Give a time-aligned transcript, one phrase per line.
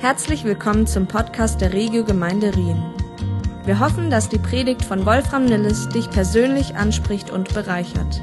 [0.00, 2.80] Herzlich willkommen zum Podcast der Regio Gemeinde Rien.
[3.64, 8.22] Wir hoffen, dass die Predigt von Wolfram Nilles dich persönlich anspricht und bereichert.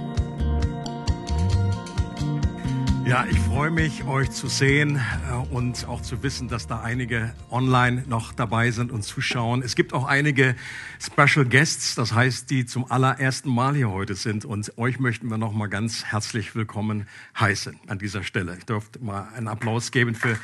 [3.05, 4.99] Ja, ich freue mich, euch zu sehen
[5.29, 9.61] äh, und auch zu wissen, dass da einige online noch dabei sind und zuschauen.
[9.61, 10.55] Es gibt auch einige
[10.99, 14.43] Special Guests, das heißt, die zum allerersten Mal hier heute sind.
[14.43, 17.05] Und euch möchten wir noch mal ganz herzlich willkommen
[17.39, 18.57] heißen an dieser Stelle.
[18.57, 20.35] Ich dürfte mal einen Applaus geben für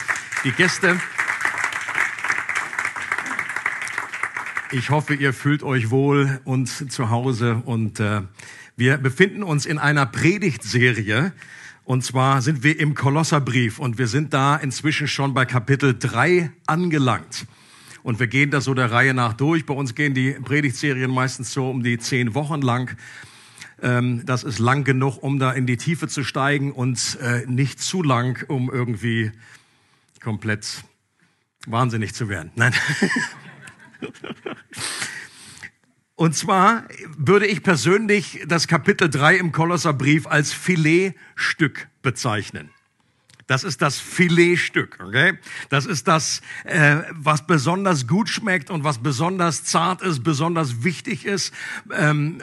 [0.44, 1.00] die Gäste.
[4.72, 7.64] Ich hoffe, ihr fühlt euch wohl und zu Hause.
[7.66, 8.22] Und äh,
[8.78, 11.34] wir befinden uns in einer Predigtserie
[11.84, 16.52] und zwar sind wir im Kolosserbrief und wir sind da inzwischen schon bei Kapitel 3
[16.68, 17.46] angelangt.
[18.04, 19.66] Und wir gehen da so der Reihe nach durch.
[19.66, 22.96] Bei uns gehen die Predigtserien meistens so um die zehn Wochen lang.
[23.82, 27.80] Ähm, das ist lang genug, um da in die Tiefe zu steigen und äh, nicht
[27.80, 29.32] zu lang, um irgendwie
[30.22, 30.84] komplett
[31.68, 32.52] wahnsinnig zu werden.
[32.56, 32.74] Nein.
[36.22, 36.84] Und zwar
[37.18, 42.70] würde ich persönlich das Kapitel 3 im Kolosserbrief als Filetstück bezeichnen.
[43.48, 45.40] Das ist das Filetstück, okay?
[45.70, 51.26] Das ist das, äh, was besonders gut schmeckt und was besonders zart ist, besonders wichtig
[51.26, 51.56] ist.
[51.92, 52.40] Ähm,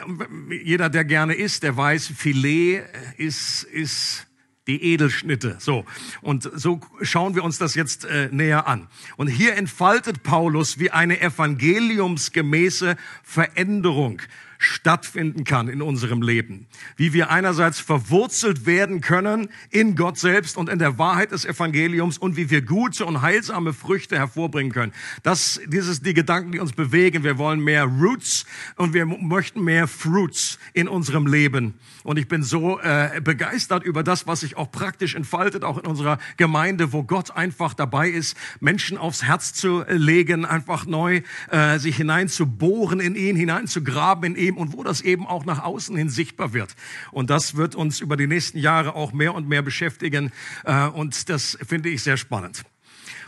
[0.49, 2.83] jeder, der gerne isst, der weiß, Filet
[3.15, 4.27] ist, ist
[4.69, 5.55] die Edelschnitte.
[5.59, 5.83] So.
[6.21, 8.87] Und so schauen wir uns das jetzt äh, näher an.
[9.17, 14.21] Und hier entfaltet Paulus wie eine evangeliumsgemäße Veränderung
[14.59, 16.67] stattfinden kann in unserem Leben.
[16.97, 22.17] Wie wir einerseits verwurzelt werden können in Gott selbst und in der Wahrheit des Evangeliums
[22.17, 24.91] und wie wir gute und heilsame Früchte hervorbringen können.
[25.23, 27.23] Das, dieses, die Gedanken, die uns bewegen.
[27.23, 31.75] Wir wollen mehr Roots und wir möchten mehr Fruits in unserem Leben.
[32.03, 35.85] Und ich bin so äh, begeistert über das, was sich auch praktisch entfaltet, auch in
[35.85, 41.79] unserer Gemeinde, wo Gott einfach dabei ist, Menschen aufs Herz zu legen, einfach neu äh,
[41.79, 45.95] sich hineinzubohren in ihn, hineinzugraben in ihn ihm und wo das eben auch nach außen
[45.95, 46.75] hin sichtbar wird.
[47.11, 50.31] Und das wird uns über die nächsten Jahre auch mehr und mehr beschäftigen.
[50.65, 52.63] Äh, und das finde ich sehr spannend.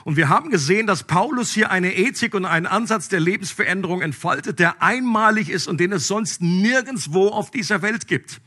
[0.04, 4.60] Und wir haben gesehen, dass Paulus hier eine Ethik und einen Ansatz der Lebensveränderung entfaltet,
[4.60, 8.42] der einmalig ist und den es sonst nirgendswo auf dieser Welt gibt.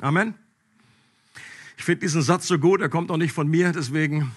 [0.00, 0.34] Amen.
[1.76, 4.30] Ich finde diesen Satz so gut, er kommt auch nicht von mir, deswegen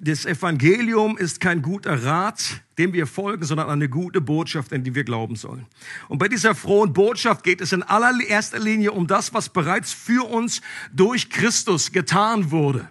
[0.00, 4.94] das Evangelium ist kein guter Rat, dem wir folgen, sondern eine gute Botschaft, in die
[4.94, 5.66] wir glauben sollen.
[6.08, 10.28] Und bei dieser frohen Botschaft geht es in allererster Linie um das, was bereits für
[10.28, 10.60] uns
[10.92, 12.88] durch Christus getan wurde.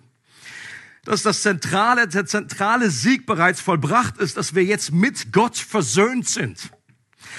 [1.05, 6.27] Dass das zentrale, der zentrale Sieg bereits vollbracht ist, dass wir jetzt mit Gott versöhnt
[6.27, 6.71] sind.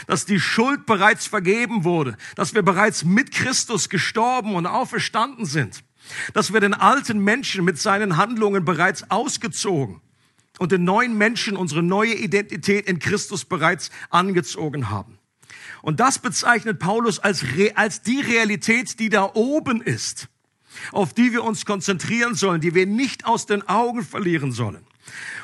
[0.06, 2.16] Dass die Schuld bereits vergeben wurde.
[2.36, 5.82] Dass wir bereits mit Christus gestorben und auferstanden sind
[6.32, 10.00] dass wir den alten Menschen mit seinen Handlungen bereits ausgezogen
[10.58, 15.18] und den neuen Menschen unsere neue Identität in Christus bereits angezogen haben.
[15.82, 20.28] Und das bezeichnet Paulus als, als die Realität, die da oben ist,
[20.92, 24.84] auf die wir uns konzentrieren sollen, die wir nicht aus den Augen verlieren sollen.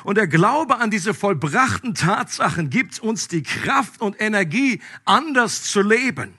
[0.03, 5.81] Und der Glaube an diese vollbrachten Tatsachen gibt uns die Kraft und Energie, anders zu
[5.81, 6.35] leben.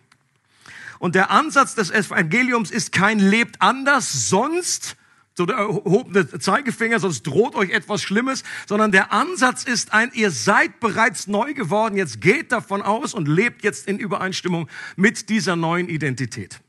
[0.98, 4.96] Und der Ansatz des Evangeliums ist kein lebt anders, sonst
[5.36, 10.30] so der erhobene Zeigefinger, sonst droht euch etwas Schlimmes, sondern der Ansatz ist ein, ihr
[10.30, 15.54] seid bereits neu geworden, jetzt geht davon aus und lebt jetzt in Übereinstimmung mit dieser
[15.54, 16.60] neuen Identität.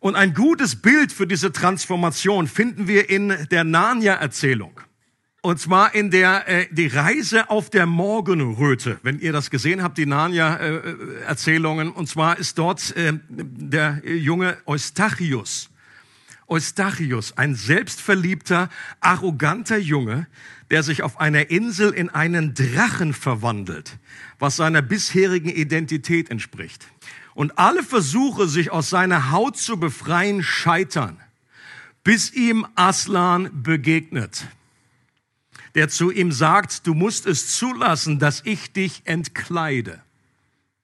[0.00, 4.80] Und ein gutes Bild für diese Transformation finden wir in der Narnia-Erzählung.
[5.46, 8.98] Und zwar in der äh, die Reise auf der Morgenröte.
[9.04, 11.86] Wenn ihr das gesehen habt, die Narnia-Erzählungen.
[11.86, 15.70] Äh, und zwar ist dort äh, der junge Eustachius.
[16.48, 20.26] Eustachius, ein selbstverliebter, arroganter Junge,
[20.72, 23.98] der sich auf einer Insel in einen Drachen verwandelt,
[24.40, 26.88] was seiner bisherigen Identität entspricht.
[27.34, 31.20] Und alle Versuche, sich aus seiner Haut zu befreien, scheitern,
[32.02, 34.48] bis ihm Aslan begegnet
[35.76, 40.02] der zu ihm sagt, du musst es zulassen, dass ich dich entkleide.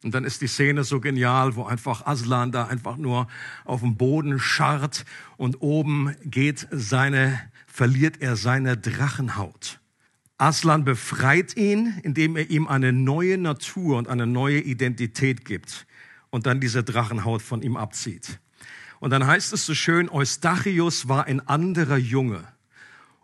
[0.05, 3.27] Und dann ist die Szene so genial, wo einfach Aslan da einfach nur
[3.65, 5.05] auf dem Boden scharrt
[5.37, 9.81] und oben geht seine, verliert er seine Drachenhaut.
[10.39, 15.87] Aslan befreit ihn, indem er ihm eine neue Natur und eine neue Identität gibt.
[16.33, 18.41] und dann diese Drachenhaut von ihm abzieht.
[19.01, 22.49] Und dann heißt es so schön, Eustachius war ein anderer Junge.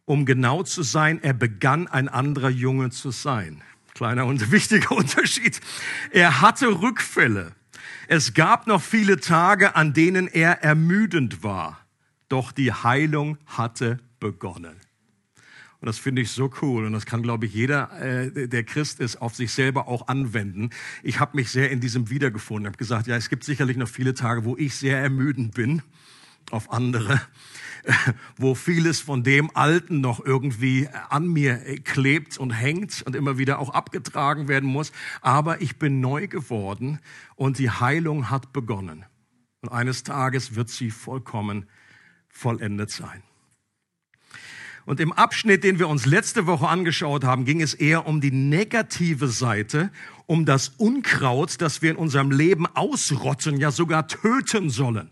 [0.09, 3.63] Um genau zu sein, er begann ein anderer Junge zu sein.
[3.93, 5.61] Kleiner und wichtiger Unterschied.
[6.13, 7.53] Er hatte Rückfälle.
[8.09, 11.85] Es gab noch viele Tage, an denen er ermüdend war.
[12.31, 14.77] Doch die Heilung hatte begonnen.
[15.81, 16.87] Und das finde ich so cool.
[16.87, 20.71] Und das kann, glaube ich, jeder, äh, der Christ ist, auf sich selber auch anwenden.
[21.03, 22.65] Ich habe mich sehr in diesem wiedergefunden.
[22.65, 25.83] Ich habe gesagt, ja, es gibt sicherlich noch viele Tage, wo ich sehr ermüdend bin
[26.51, 27.21] auf andere,
[28.37, 33.59] wo vieles von dem Alten noch irgendwie an mir klebt und hängt und immer wieder
[33.59, 34.93] auch abgetragen werden muss.
[35.21, 37.01] Aber ich bin neu geworden
[37.37, 39.05] und die Heilung hat begonnen.
[39.61, 41.67] Und eines Tages wird sie vollkommen
[42.29, 43.23] vollendet sein.
[44.85, 48.31] Und im Abschnitt, den wir uns letzte Woche angeschaut haben, ging es eher um die
[48.31, 49.91] negative Seite,
[50.25, 55.11] um das Unkraut, das wir in unserem Leben ausrotten, ja sogar töten sollen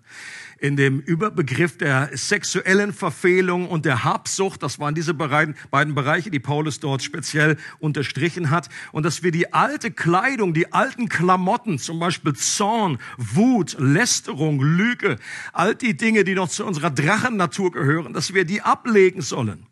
[0.59, 4.63] in dem Überbegriff der sexuellen Verfehlung und der Habsucht.
[4.63, 5.55] Das waren diese beiden,
[5.95, 8.69] Bereiche, die Paulus dort speziell unterstrichen hat.
[8.93, 15.17] Und dass wir die alte Kleidung, die alten Klamotten, zum Beispiel Zorn, Wut, Lästerung, Lüge,
[15.53, 19.67] all die Dinge, die noch zu unserer Drachennatur gehören, dass wir die ablegen sollen.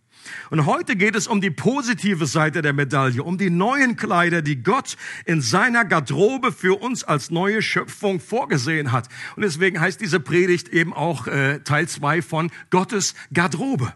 [0.50, 4.62] Und heute geht es um die positive Seite der Medaille, um die neuen Kleider, die
[4.62, 9.08] Gott in seiner Garderobe für uns als neue Schöpfung vorgesehen hat.
[9.36, 13.92] Und deswegen heißt diese Predigt eben auch äh, Teil zwei von Gottes Garderobe.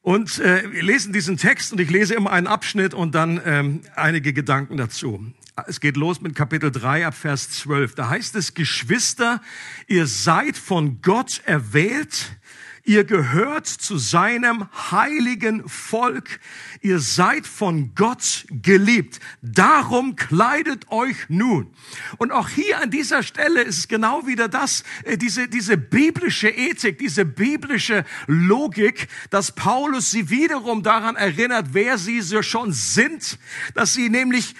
[0.00, 3.82] Und äh, wir lesen diesen Text und ich lese immer einen Abschnitt und dann ähm,
[3.94, 5.34] einige Gedanken dazu.
[5.66, 7.94] Es geht los mit Kapitel 3 ab Vers 12.
[7.94, 9.42] Da heißt es, Geschwister,
[9.86, 12.38] ihr seid von Gott erwählt,
[12.88, 16.40] Ihr gehört zu seinem heiligen Volk.
[16.80, 19.20] Ihr seid von Gott geliebt.
[19.42, 21.70] Darum kleidet euch nun.
[22.16, 26.48] Und auch hier an dieser Stelle ist es genau wieder das, äh, diese, diese biblische
[26.48, 33.38] Ethik, diese biblische Logik, dass Paulus sie wiederum daran erinnert, wer sie so schon sind,
[33.74, 34.54] dass sie nämlich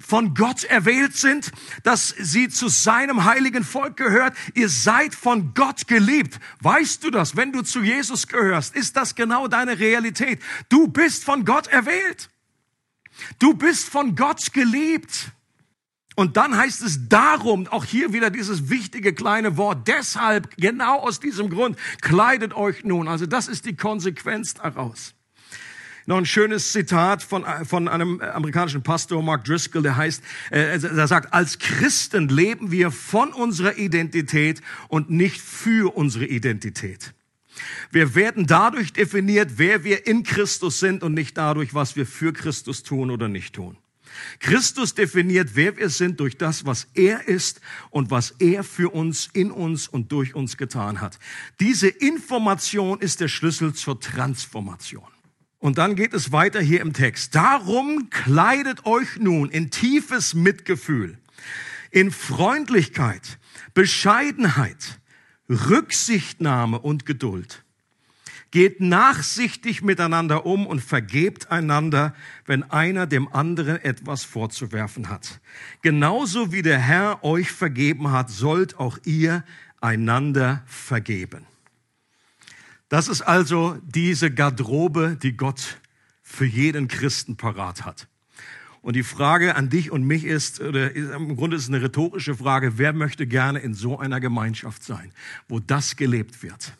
[0.00, 1.50] von Gott erwählt sind,
[1.82, 4.36] dass sie zu seinem heiligen Volk gehört.
[4.54, 6.38] Ihr seid von Gott geliebt.
[6.60, 7.36] Weißt du das?
[7.36, 10.40] Wenn du zu Jesus gehörst, ist das genau deine Realität.
[10.68, 12.30] Du bist von Gott erwählt.
[13.38, 15.32] Du bist von Gott geliebt.
[16.14, 21.20] Und dann heißt es darum, auch hier wieder dieses wichtige kleine Wort, deshalb, genau aus
[21.20, 23.06] diesem Grund, kleidet euch nun.
[23.06, 25.14] Also das ist die Konsequenz daraus.
[26.08, 31.06] Noch ein schönes Zitat von, von einem amerikanischen Pastor, Mark Driscoll, der heißt, äh, der
[31.06, 37.12] sagt, als Christen leben wir von unserer Identität und nicht für unsere Identität.
[37.90, 42.32] Wir werden dadurch definiert, wer wir in Christus sind und nicht dadurch, was wir für
[42.32, 43.76] Christus tun oder nicht tun.
[44.40, 49.28] Christus definiert, wer wir sind durch das, was er ist und was er für uns,
[49.34, 51.18] in uns und durch uns getan hat.
[51.60, 55.04] Diese Information ist der Schlüssel zur Transformation.
[55.58, 57.34] Und dann geht es weiter hier im Text.
[57.34, 61.18] Darum kleidet euch nun in tiefes Mitgefühl,
[61.90, 63.38] in Freundlichkeit,
[63.74, 65.00] Bescheidenheit,
[65.48, 67.64] Rücksichtnahme und Geduld.
[68.50, 72.14] Geht nachsichtig miteinander um und vergebt einander,
[72.46, 75.40] wenn einer dem anderen etwas vorzuwerfen hat.
[75.82, 79.44] Genauso wie der Herr euch vergeben hat, sollt auch ihr
[79.80, 81.47] einander vergeben.
[82.88, 85.78] Das ist also diese Garderobe, die Gott
[86.22, 88.08] für jeden Christen parat hat.
[88.80, 92.36] Und die Frage an dich und mich ist, oder im Grunde ist es eine rhetorische
[92.36, 95.12] Frage, wer möchte gerne in so einer Gemeinschaft sein,
[95.48, 96.72] wo das gelebt wird?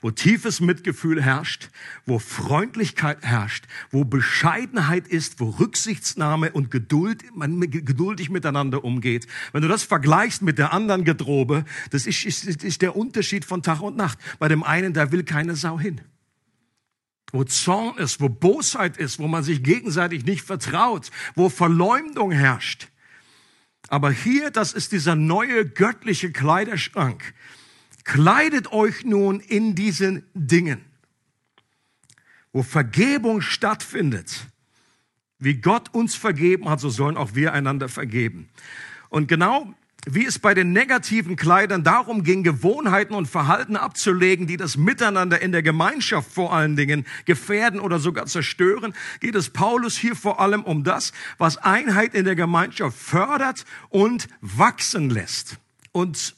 [0.00, 1.70] Wo tiefes Mitgefühl herrscht,
[2.06, 9.26] wo Freundlichkeit herrscht, wo Bescheidenheit ist, wo Rücksichtsnahme und Geduld, man geduldig miteinander umgeht.
[9.52, 13.62] Wenn du das vergleichst mit der anderen Gedrobe, das ist, ist, ist der Unterschied von
[13.62, 14.18] Tag und Nacht.
[14.38, 16.00] Bei dem einen, da will keine Sau hin
[17.32, 22.88] wo Zorn ist, wo Bosheit ist, wo man sich gegenseitig nicht vertraut, wo Verleumdung herrscht.
[23.88, 27.34] Aber hier, das ist dieser neue göttliche Kleiderschrank,
[28.08, 30.82] Kleidet euch nun in diesen Dingen,
[32.54, 34.46] wo Vergebung stattfindet.
[35.38, 38.48] Wie Gott uns vergeben hat, so sollen auch wir einander vergeben.
[39.10, 39.74] Und genau
[40.06, 45.42] wie es bei den negativen Kleidern darum ging, Gewohnheiten und Verhalten abzulegen, die das Miteinander
[45.42, 50.40] in der Gemeinschaft vor allen Dingen gefährden oder sogar zerstören, geht es Paulus hier vor
[50.40, 55.58] allem um das, was Einheit in der Gemeinschaft fördert und wachsen lässt.
[55.92, 56.37] Und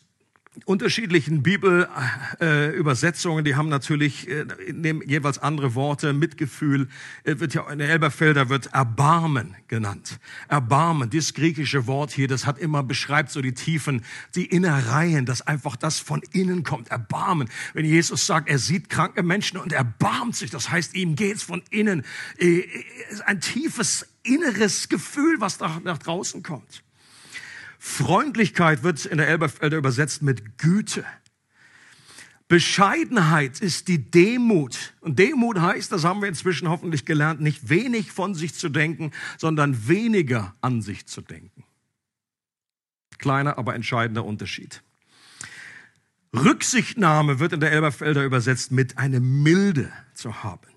[0.65, 6.13] unterschiedlichen Bibelübersetzungen, äh, die haben natürlich äh, nehmen jeweils andere Worte.
[6.13, 6.89] Mitgefühl
[7.23, 10.19] äh, wird ja in der Elberfelder wird Erbarmen genannt.
[10.49, 14.05] Erbarmen, dieses griechische Wort hier, das hat immer beschreibt so die Tiefen,
[14.35, 16.89] die Innereien, dass einfach das von innen kommt.
[16.91, 17.49] Erbarmen.
[17.73, 21.63] Wenn Jesus sagt, er sieht kranke Menschen und erbarmt sich, das heißt, ihm geht's von
[21.71, 22.05] innen.
[22.39, 22.65] Äh,
[23.25, 26.83] ein tiefes inneres Gefühl, was da nach draußen kommt.
[27.83, 31.03] Freundlichkeit wird in der Elberfelder übersetzt mit Güte.
[32.47, 34.93] Bescheidenheit ist die Demut.
[35.01, 39.13] Und Demut heißt, das haben wir inzwischen hoffentlich gelernt, nicht wenig von sich zu denken,
[39.39, 41.65] sondern weniger an sich zu denken.
[43.17, 44.83] Kleiner, aber entscheidender Unterschied.
[46.37, 50.70] Rücksichtnahme wird in der Elberfelder übersetzt mit eine Milde zu haben.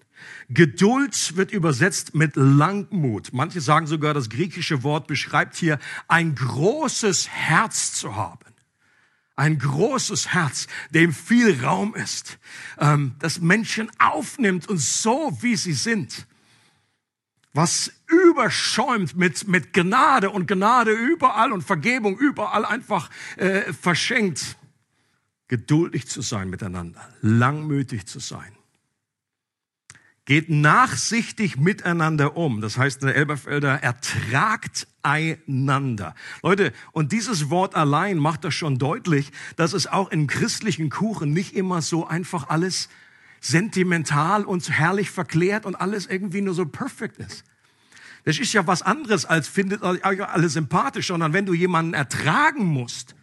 [0.49, 3.33] Geduld wird übersetzt mit Langmut.
[3.33, 8.39] Manche sagen sogar, das griechische Wort beschreibt hier ein großes Herz zu haben.
[9.35, 12.37] Ein großes Herz, dem viel Raum ist,
[12.77, 16.27] ähm, das Menschen aufnimmt und so, wie sie sind,
[17.51, 24.57] was überschäumt mit, mit Gnade und Gnade überall und Vergebung überall einfach äh, verschenkt.
[25.47, 28.52] Geduldig zu sein miteinander, langmütig zu sein.
[30.25, 32.61] Geht nachsichtig miteinander um.
[32.61, 36.15] Das heißt in der Elberfelder, ertragt einander.
[36.41, 41.33] Leute, und dieses Wort allein macht das schon deutlich, dass es auch im christlichen Kuchen
[41.33, 42.87] nicht immer so einfach alles
[43.41, 47.43] sentimental und herrlich verklärt und alles irgendwie nur so perfekt ist.
[48.23, 52.63] Das ist ja was anderes als findet euch alle sympathisch, sondern wenn du jemanden ertragen
[52.63, 53.15] musst,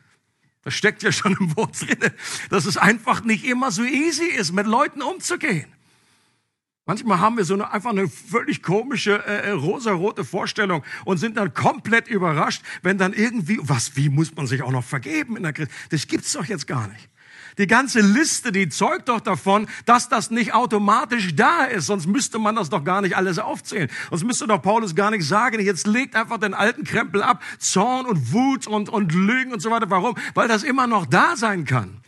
[0.63, 2.11] das steckt ja schon im Wort drin,
[2.51, 5.73] dass es einfach nicht immer so easy ist, mit Leuten umzugehen.
[6.91, 11.37] Manchmal haben wir so eine, einfach eine völlig komische äh, äh, rosarote Vorstellung und sind
[11.37, 15.45] dann komplett überrascht, wenn dann irgendwie, was, wie muss man sich auch noch vergeben in
[15.45, 15.71] der Christ?
[15.91, 17.09] Das gibt's doch jetzt gar nicht.
[17.59, 21.87] Die ganze Liste, die zeugt doch davon, dass das nicht automatisch da ist.
[21.87, 23.89] Sonst müsste man das doch gar nicht alles aufzählen.
[24.09, 27.41] Sonst müsste doch Paulus gar nicht sagen, jetzt legt einfach den alten Krempel ab.
[27.61, 29.89] Zorn und Wut und, und Lügen und so weiter.
[29.91, 30.17] Warum?
[30.35, 32.01] Weil das immer noch da sein kann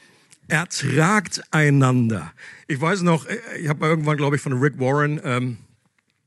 [0.53, 2.31] ertragt einander.
[2.69, 5.57] Ich weiß noch, äh, ich habe mal irgendwann, glaube ich, von Rick Warren, ähm,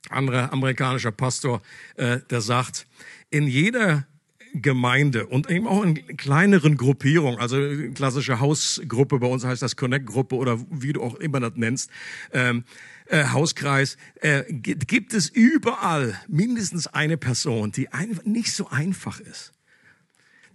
[0.09, 1.61] anderer amerikanischer Pastor,
[1.95, 2.87] äh, der sagt,
[3.29, 4.07] in jeder
[4.55, 7.57] Gemeinde und eben auch in kleineren Gruppierungen, also
[7.93, 11.91] klassische Hausgruppe, bei uns heißt das Connect-Gruppe oder wie du auch immer das nennst,
[12.33, 12.63] ähm,
[13.07, 19.54] äh, Hauskreis, äh, gibt es überall mindestens eine Person, die einfach nicht so einfach ist.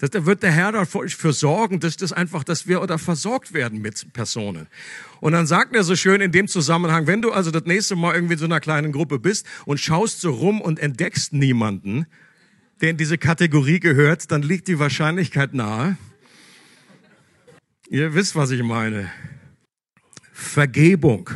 [0.00, 3.82] Das, da wird der Herr dafür sorgen, dass das einfach, dass wir oder versorgt werden
[3.82, 4.66] mit Personen.
[5.20, 8.14] Und dann sagt er so schön in dem Zusammenhang, wenn du also das nächste Mal
[8.14, 12.06] irgendwie in so einer kleinen Gruppe bist und schaust so rum und entdeckst niemanden,
[12.80, 15.98] der in diese Kategorie gehört, dann liegt die Wahrscheinlichkeit nahe.
[17.90, 19.12] Ihr wisst, was ich meine.
[20.32, 21.28] Vergebung.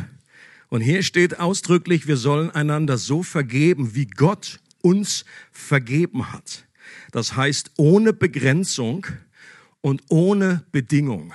[0.69, 6.64] Und hier steht ausdrücklich, wir sollen einander so vergeben, wie Gott uns vergeben hat.
[7.15, 9.07] Das heißt ohne Begrenzung
[9.79, 11.31] und ohne Bedingung.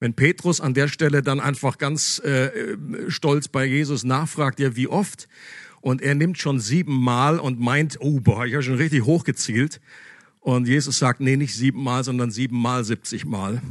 [0.00, 4.88] Wenn Petrus an der Stelle dann einfach ganz äh, stolz bei Jesus nachfragt, ja, wie
[4.88, 5.28] oft?
[5.80, 9.80] Und er nimmt schon siebenmal und meint, oh, boah, ich habe schon richtig hochgezielt.
[10.40, 13.62] Und Jesus sagt, nee, nicht siebenmal, sondern siebenmal, siebzigmal.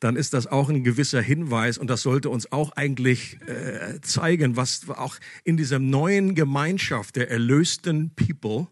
[0.00, 4.56] Dann ist das auch ein gewisser Hinweis und das sollte uns auch eigentlich äh, zeigen,
[4.56, 8.66] was auch in dieser neuen Gemeinschaft der erlösten People,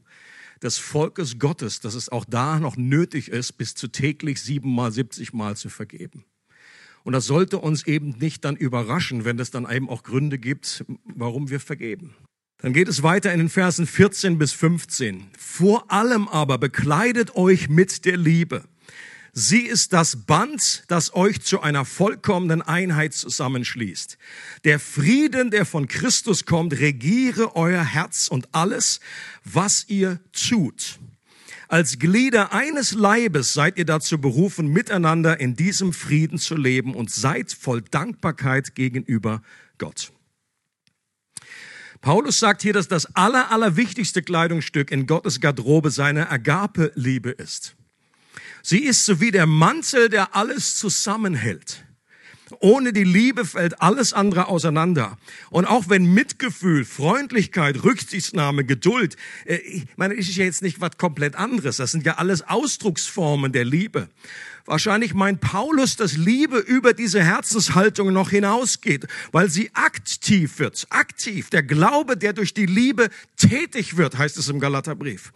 [0.63, 5.57] des Volkes Gottes, dass es auch da noch nötig ist, bis zu täglich siebenmal, siebzigmal
[5.57, 6.25] zu vergeben.
[7.05, 10.85] Und das sollte uns eben nicht dann überraschen, wenn es dann eben auch Gründe gibt,
[11.05, 12.15] warum wir vergeben.
[12.61, 15.29] Dann geht es weiter in den Versen 14 bis 15.
[15.39, 18.65] Vor allem aber bekleidet euch mit der Liebe
[19.41, 24.19] Sie ist das Band, das euch zu einer vollkommenen Einheit zusammenschließt.
[24.65, 28.99] Der Frieden, der von Christus kommt, regiere euer Herz und alles,
[29.45, 30.99] was ihr tut.
[31.69, 37.09] Als Glieder eines Leibes seid ihr dazu berufen, miteinander in diesem Frieden zu leben und
[37.09, 39.41] seid voll Dankbarkeit gegenüber
[39.79, 40.11] Gott.
[42.01, 47.77] Paulus sagt hier, dass das aller, allerwichtigste Kleidungsstück in Gottes Garderobe seine Agape-Liebe ist.
[48.63, 51.85] Sie ist so wie der Mantel, der alles zusammenhält.
[52.61, 55.19] Ohne die Liebe fällt alles andere auseinander.
[55.51, 60.97] Und auch wenn Mitgefühl, Freundlichkeit, Rücksichtnahme, Geduld, äh, ich meine, ist ja jetzt nicht was
[60.97, 61.77] komplett anderes.
[61.77, 64.09] Das sind ja alles Ausdrucksformen der Liebe.
[64.65, 70.87] Wahrscheinlich meint Paulus, dass Liebe über diese Herzenshaltung noch hinausgeht, weil sie aktiv wird.
[70.91, 71.51] Aktiv.
[71.51, 75.33] Der Glaube, der durch die Liebe tätig wird, heißt es im Galaterbrief.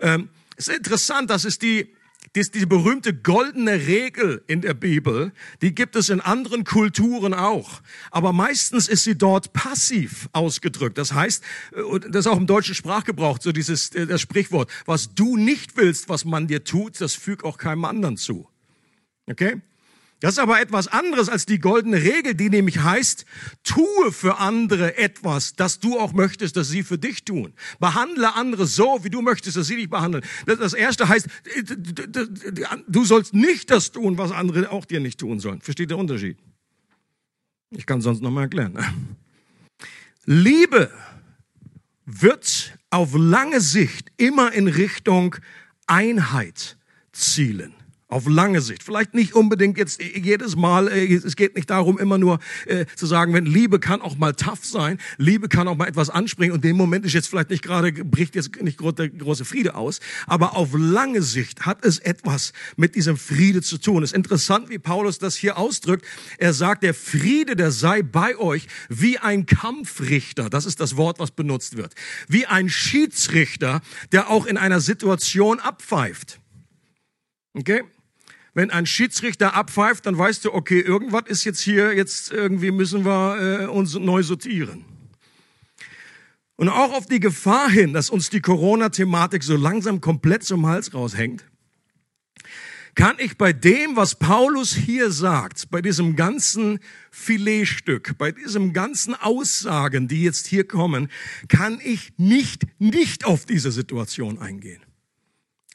[0.00, 1.88] Ähm, ist interessant, das ist die
[2.34, 7.80] dies, die berühmte goldene Regel in der Bibel, die gibt es in anderen Kulturen auch.
[8.10, 10.98] Aber meistens ist sie dort passiv ausgedrückt.
[10.98, 15.14] Das heißt, äh, das ist auch im deutschen Sprachgebrauch so dieses, äh, das Sprichwort, was
[15.14, 18.48] du nicht willst, was man dir tut, das füg auch keinem anderen zu.
[19.26, 19.60] Okay?
[20.24, 23.26] Das ist aber etwas anderes als die goldene Regel, die nämlich heißt,
[23.62, 27.52] tue für andere etwas, das du auch möchtest, dass sie für dich tun.
[27.78, 30.24] Behandle andere so, wie du möchtest, dass sie dich behandeln.
[30.46, 31.28] Das erste heißt,
[32.88, 35.60] du sollst nicht das tun, was andere auch dir nicht tun sollen.
[35.60, 36.38] Versteht der Unterschied?
[37.68, 38.78] Ich kann sonst noch mal erklären.
[40.24, 40.90] Liebe
[42.06, 45.36] wird auf lange Sicht immer in Richtung
[45.86, 46.78] Einheit
[47.12, 47.74] zielen.
[48.14, 48.84] Auf lange Sicht.
[48.84, 53.06] Vielleicht nicht unbedingt jetzt jedes Mal, äh, es geht nicht darum, immer nur äh, zu
[53.06, 56.62] sagen, wenn Liebe kann auch mal tough sein, Liebe kann auch mal etwas anspringen und
[56.62, 60.56] dem Moment ist jetzt vielleicht nicht gerade, bricht jetzt nicht der große Friede aus, aber
[60.56, 64.04] auf lange Sicht hat es etwas mit diesem Friede zu tun.
[64.04, 66.06] Es ist interessant, wie Paulus das hier ausdrückt.
[66.38, 71.18] Er sagt, der Friede, der sei bei euch wie ein Kampfrichter, das ist das Wort,
[71.18, 71.92] was benutzt wird,
[72.28, 73.80] wie ein Schiedsrichter,
[74.12, 76.38] der auch in einer Situation abpfeift.
[77.54, 77.82] Okay?
[78.54, 83.04] Wenn ein Schiedsrichter abpfeift, dann weißt du, okay, irgendwas ist jetzt hier, jetzt irgendwie müssen
[83.04, 84.84] wir äh, uns neu sortieren.
[86.56, 90.94] Und auch auf die Gefahr hin, dass uns die Corona-Thematik so langsam komplett zum Hals
[90.94, 91.44] raushängt,
[92.94, 96.78] kann ich bei dem, was Paulus hier sagt, bei diesem ganzen
[97.10, 101.10] Filetstück, bei diesem ganzen Aussagen, die jetzt hier kommen,
[101.48, 104.83] kann ich nicht, nicht auf diese Situation eingehen.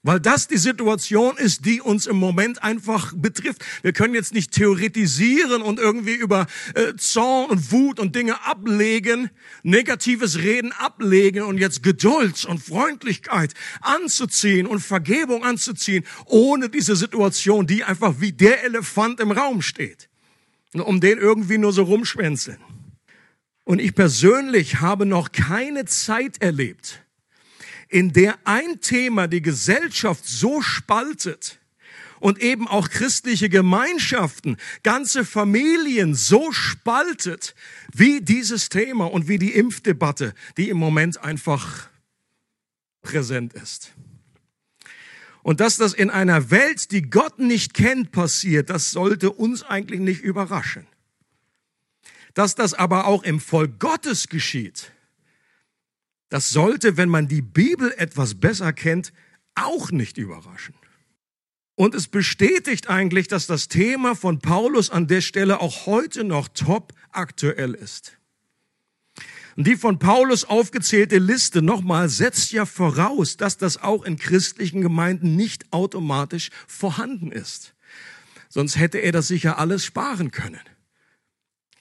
[0.01, 3.65] Weil das die Situation ist, die uns im Moment einfach betrifft.
[3.81, 9.29] Wir können jetzt nicht theoretisieren und irgendwie über äh, Zorn und Wut und Dinge ablegen,
[9.61, 17.67] negatives Reden ablegen und jetzt Geduld und Freundlichkeit anzuziehen und Vergebung anzuziehen, ohne diese Situation,
[17.67, 20.07] die einfach wie der Elefant im Raum steht.
[20.73, 22.59] Um den irgendwie nur so rumschwänzeln.
[23.65, 27.03] Und ich persönlich habe noch keine Zeit erlebt,
[27.89, 31.59] in der ein Thema die Gesellschaft so spaltet
[32.19, 37.55] und eben auch christliche Gemeinschaften, ganze Familien so spaltet,
[37.93, 41.89] wie dieses Thema und wie die Impfdebatte, die im Moment einfach
[43.01, 43.93] präsent ist.
[45.41, 50.01] Und dass das in einer Welt, die Gott nicht kennt, passiert, das sollte uns eigentlich
[50.01, 50.85] nicht überraschen.
[52.33, 54.91] Dass das aber auch im Volk Gottes geschieht,
[56.29, 59.11] das sollte, wenn man die Bibel etwas besser kennt,
[59.55, 60.75] auch nicht überraschen.
[61.75, 66.47] Und es bestätigt eigentlich, dass das Thema von Paulus an der Stelle auch heute noch
[66.49, 68.17] top aktuell ist.
[69.55, 74.81] Und die von Paulus aufgezählte Liste nochmal setzt ja voraus, dass das auch in christlichen
[74.81, 77.73] Gemeinden nicht automatisch vorhanden ist.
[78.49, 80.61] Sonst hätte er das sicher alles sparen können.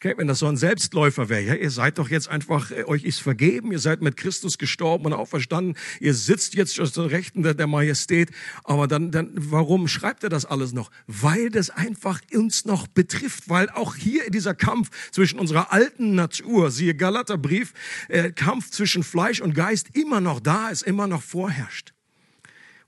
[0.01, 3.03] Okay, wenn das so ein Selbstläufer wäre, ja, ihr seid doch jetzt einfach, äh, euch
[3.03, 7.43] ist vergeben, ihr seid mit Christus gestorben und auferstanden, ihr sitzt jetzt aus der Rechten
[7.43, 8.31] der, der Majestät,
[8.63, 10.93] aber dann, dann, warum schreibt er das alles noch?
[11.09, 16.71] Weil das einfach uns noch betrifft, weil auch hier dieser Kampf zwischen unserer alten Natur,
[16.71, 17.73] siehe Galaterbrief,
[18.07, 21.93] äh, Kampf zwischen Fleisch und Geist immer noch da ist, immer noch vorherrscht.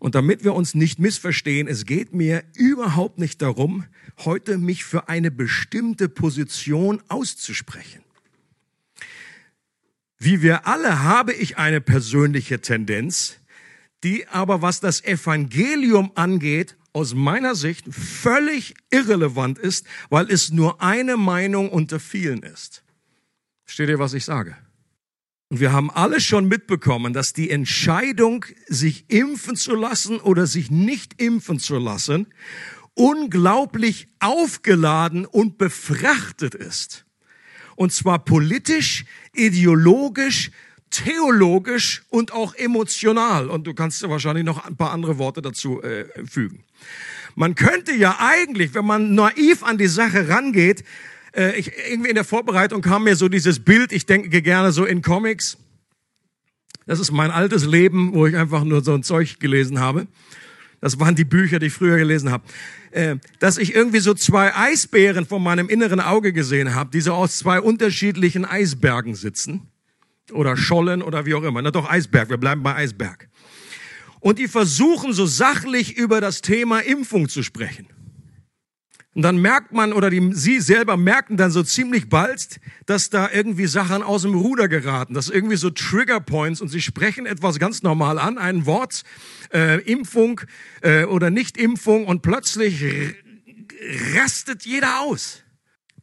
[0.01, 3.85] Und damit wir uns nicht missverstehen, es geht mir überhaupt nicht darum,
[4.25, 8.03] heute mich für eine bestimmte Position auszusprechen.
[10.19, 13.37] Wie wir alle habe ich eine persönliche Tendenz,
[14.03, 20.83] die aber, was das Evangelium angeht, aus meiner Sicht völlig irrelevant ist, weil es nur
[20.83, 22.83] eine Meinung unter vielen ist.
[23.67, 24.57] Steht ihr, was ich sage?
[25.51, 30.71] Und wir haben alle schon mitbekommen, dass die Entscheidung, sich impfen zu lassen oder sich
[30.71, 32.29] nicht impfen zu lassen,
[32.95, 37.05] unglaublich aufgeladen und befrachtet ist.
[37.75, 40.53] Und zwar politisch, ideologisch,
[40.91, 43.51] theologisch und auch emotional.
[43.51, 46.63] Und du kannst wahrscheinlich noch ein paar andere Worte dazu äh, fügen.
[47.35, 50.85] Man könnte ja eigentlich, wenn man naiv an die Sache rangeht,
[51.37, 54.85] äh, ich, irgendwie in der Vorbereitung kam mir so dieses Bild, ich denke gerne so
[54.85, 55.59] in Comics.
[56.87, 60.07] Das ist mein altes Leben, wo ich einfach nur so ein Zeug gelesen habe.
[60.81, 62.45] Das waren die Bücher, die ich früher gelesen habe.
[62.91, 67.13] Äh, dass ich irgendwie so zwei Eisbären vor meinem inneren Auge gesehen habe, die so
[67.13, 69.69] aus zwei unterschiedlichen Eisbergen sitzen.
[70.33, 71.61] Oder Schollen oder wie auch immer.
[71.61, 73.29] Na doch, Eisberg, wir bleiben bei Eisberg.
[74.21, 77.87] Und die versuchen so sachlich über das Thema Impfung zu sprechen.
[79.15, 83.29] Und dann merkt man oder die, sie selber merken dann so ziemlich bald, dass da
[83.33, 87.59] irgendwie Sachen aus dem Ruder geraten, dass irgendwie so Trigger Points und sie sprechen etwas
[87.59, 89.03] ganz normal an, ein Wort,
[89.53, 90.41] äh, Impfung
[90.83, 92.85] äh, oder Nicht-Impfung und plötzlich
[94.15, 95.43] rastet jeder aus.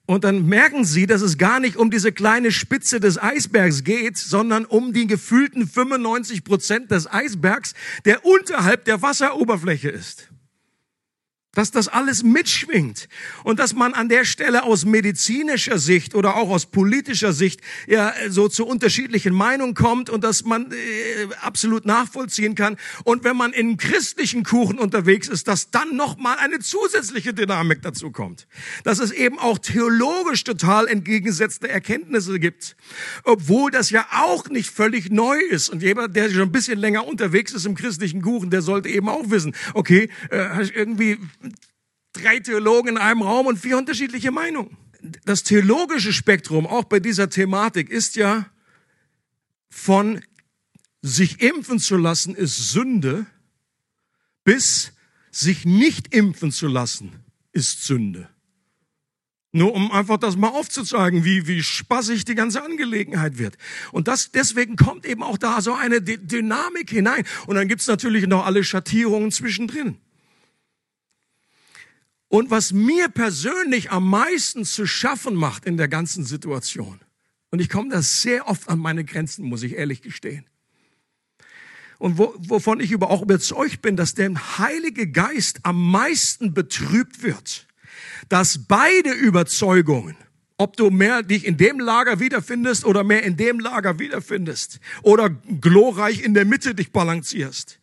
[0.05, 4.17] Und dann merken sie, dass es gar nicht um diese kleine Spitze des Eisbergs geht,
[4.17, 7.73] sondern um die gefühlten 95 Prozent des Eisbergs,
[8.05, 10.29] der unterhalb der Wasseroberfläche ist
[11.57, 13.09] dass das alles mitschwingt
[13.43, 18.13] und dass man an der Stelle aus medizinischer Sicht oder auch aus politischer Sicht ja
[18.29, 20.75] so zu unterschiedlichen Meinungen kommt und dass man äh,
[21.41, 22.77] absolut nachvollziehen kann.
[23.05, 27.81] Und wenn man in christlichen Kuchen unterwegs ist, dass dann noch mal eine zusätzliche Dynamik
[27.81, 28.47] dazu kommt,
[28.83, 32.75] dass es eben auch theologisch total entgegengesetzte Erkenntnisse gibt,
[33.23, 35.69] obwohl das ja auch nicht völlig neu ist.
[35.69, 39.09] Und jemand, der schon ein bisschen länger unterwegs ist im christlichen Kuchen, der sollte eben
[39.09, 41.17] auch wissen, okay, äh, irgendwie
[42.13, 44.77] drei Theologen in einem Raum und vier unterschiedliche Meinungen.
[45.25, 48.47] Das theologische Spektrum, auch bei dieser Thematik, ist ja
[49.69, 50.21] von
[51.01, 53.27] sich impfen zu lassen ist Sünde
[54.47, 54.93] bis
[55.29, 57.11] sich nicht impfen zu lassen
[57.51, 58.29] ist Sünde.
[59.51, 63.57] Nur um einfach das mal aufzuzeigen, wie, wie spaßig die ganze Angelegenheit wird.
[63.91, 67.25] Und das, deswegen kommt eben auch da so eine D Dynamik hinein.
[67.45, 69.97] Und dann gibt's natürlich noch alle Schattierungen zwischendrin.
[72.29, 76.99] Und was mir persönlich am meisten zu schaffen macht in der ganzen Situation,
[77.49, 80.45] und ich komme da sehr oft an meine Grenzen, muss ich ehrlich gestehen.
[81.97, 87.23] Und wo, wovon ich über auch überzeugt bin, dass der Heilige Geist am meisten betrübt
[87.23, 87.67] wird,
[88.29, 90.15] dass beide Überzeugungen,
[90.57, 95.29] ob du mehr dich in dem Lager wiederfindest oder mehr in dem Lager wiederfindest oder
[95.29, 97.79] glorreich in der Mitte dich balancierst,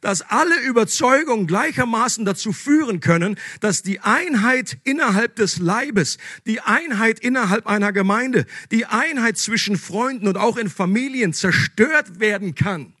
[0.00, 7.20] dass alle Überzeugungen gleichermaßen dazu führen können, dass die Einheit innerhalb des Leibes, die Einheit
[7.20, 12.94] innerhalb einer Gemeinde, die Einheit zwischen Freunden und auch in Familien zerstört werden kann.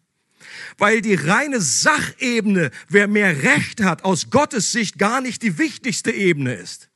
[0.78, 6.10] Weil die reine Sachebene, wer mehr Recht hat, aus Gottes Sicht gar nicht die wichtigste
[6.10, 6.89] Ebene ist.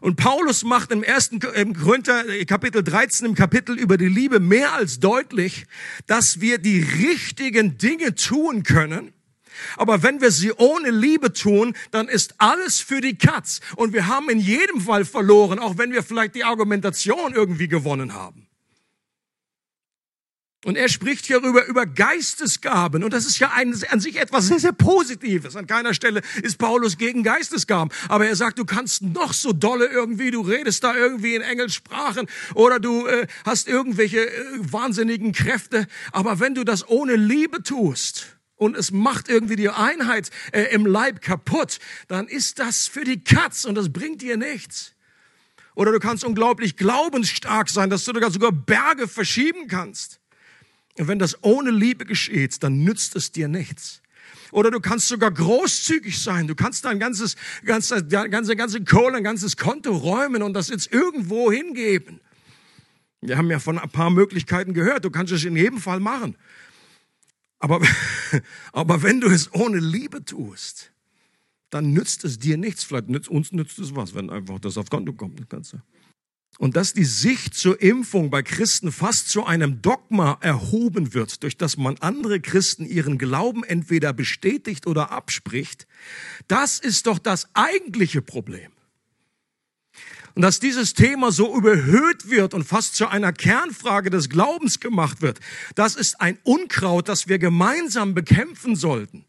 [0.00, 4.72] Und Paulus macht im ersten im Korinther Kapitel 13 im Kapitel über die Liebe mehr
[4.72, 5.66] als deutlich,
[6.06, 9.12] dass wir die richtigen Dinge tun können.
[9.76, 13.60] Aber wenn wir sie ohne Liebe tun, dann ist alles für die Katz.
[13.76, 18.14] Und wir haben in jedem Fall verloren, auch wenn wir vielleicht die Argumentation irgendwie gewonnen
[18.14, 18.47] haben.
[20.68, 23.02] Und er spricht hierüber über Geistesgaben.
[23.02, 25.56] Und das ist ja ein, an sich etwas sehr, sehr Positives.
[25.56, 27.90] An keiner Stelle ist Paulus gegen Geistesgaben.
[28.10, 32.26] Aber er sagt, du kannst noch so dolle irgendwie, du redest da irgendwie in Engelssprachen
[32.54, 35.86] oder du äh, hast irgendwelche äh, wahnsinnigen Kräfte.
[36.12, 38.26] Aber wenn du das ohne Liebe tust,
[38.56, 41.78] und es macht irgendwie die Einheit äh, im Leib kaputt,
[42.08, 44.92] dann ist das für die Katz und das bringt dir nichts.
[45.74, 50.20] Oder du kannst unglaublich glaubensstark sein, dass du sogar Berge verschieben kannst.
[50.98, 54.02] Und wenn das ohne Liebe geschieht, dann nützt es dir nichts.
[54.50, 56.48] Oder du kannst sogar großzügig sein.
[56.48, 60.92] Du kannst dein ganzes, ganze, ganze, ganze Kohle, ein ganzes Konto räumen und das jetzt
[60.92, 62.20] irgendwo hingeben.
[63.20, 65.04] Wir haben ja von ein paar Möglichkeiten gehört.
[65.04, 66.36] Du kannst es in jedem Fall machen.
[67.58, 67.80] Aber,
[68.72, 70.92] aber wenn du es ohne Liebe tust,
[71.70, 72.84] dann nützt es dir nichts.
[72.84, 75.40] Vielleicht nützt, uns nützt es was, wenn einfach das auf Konto kommt.
[75.40, 75.82] Das Ganze.
[76.56, 81.56] Und dass die Sicht zur Impfung bei Christen fast zu einem Dogma erhoben wird, durch
[81.56, 85.86] das man andere Christen ihren Glauben entweder bestätigt oder abspricht,
[86.48, 88.72] das ist doch das eigentliche Problem.
[90.34, 95.20] Und dass dieses Thema so überhöht wird und fast zu einer Kernfrage des Glaubens gemacht
[95.20, 95.40] wird,
[95.74, 99.24] das ist ein Unkraut, das wir gemeinsam bekämpfen sollten.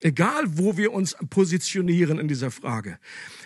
[0.00, 2.98] Egal, wo wir uns positionieren in dieser Frage.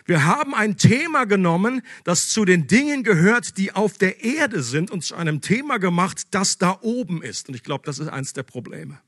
[0.05, 4.91] Wir haben ein Thema genommen, das zu den Dingen gehört, die auf der Erde sind
[4.91, 7.49] und zu einem Thema gemacht, das da oben ist.
[7.49, 9.01] Und ich glaube, das ist eins der Probleme.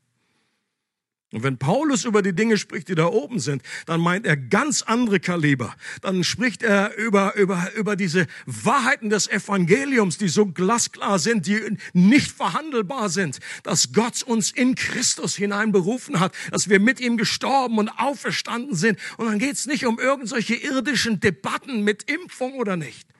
[1.33, 4.83] Und wenn Paulus über die Dinge spricht, die da oben sind, dann meint er ganz
[4.83, 5.75] andere Kaliber.
[6.01, 11.77] Dann spricht er über, über, über diese Wahrheiten des Evangeliums, die so glasklar sind, die
[11.93, 17.79] nicht verhandelbar sind, dass Gott uns in Christus hineinberufen hat, dass wir mit ihm gestorben
[17.79, 18.99] und auferstanden sind.
[19.17, 23.14] Und dann geht es nicht um irgendwelche irdischen Debatten mit Impfung oder nicht.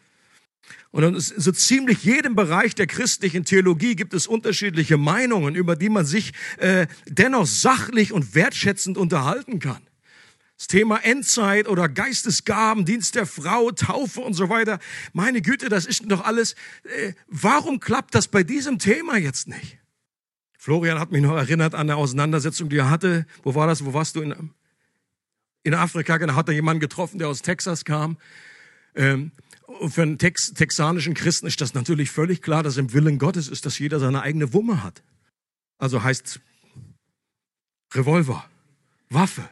[0.92, 5.90] Und in so ziemlich jedem Bereich der christlichen Theologie gibt es unterschiedliche Meinungen, über die
[5.90, 9.86] man sich äh, dennoch sachlich und wertschätzend unterhalten kann.
[10.58, 14.80] Das Thema Endzeit oder Geistesgaben, Dienst der Frau, Taufe und so weiter.
[15.12, 16.54] Meine Güte, das ist doch alles.
[16.84, 19.80] Äh, warum klappt das bei diesem Thema jetzt nicht?
[20.58, 23.26] Florian hat mich noch erinnert an eine Auseinandersetzung, die er hatte.
[23.44, 23.84] Wo war das?
[23.84, 24.22] Wo warst du?
[24.22, 24.52] In,
[25.64, 28.18] in Afrika genau, hat er jemanden getroffen, der aus Texas kam.
[28.96, 29.32] Ähm,
[29.88, 33.66] für einen Tex texanischen Christen ist das natürlich völlig klar, dass im Willen Gottes ist,
[33.66, 35.04] dass jeder seine eigene Wumme hat.
[35.78, 36.40] Also heißt
[37.94, 38.46] Revolver,
[39.10, 39.50] Waffe.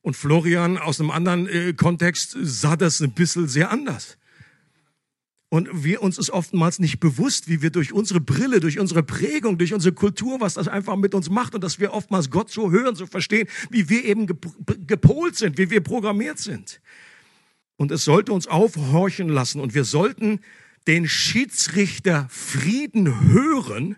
[0.00, 4.16] Und Florian aus einem anderen äh, Kontext sah das ein bisschen sehr anders.
[5.50, 9.56] Und wir uns ist oftmals nicht bewusst, wie wir durch unsere Brille, durch unsere Prägung,
[9.56, 12.70] durch unsere Kultur, was das einfach mit uns macht und dass wir oftmals Gott so
[12.70, 14.26] hören, so verstehen, wie wir eben
[14.86, 16.80] gepolt sind, wie wir programmiert sind.
[17.78, 20.40] Und es sollte uns aufhorchen lassen und wir sollten
[20.86, 23.96] den Schiedsrichter Frieden hören,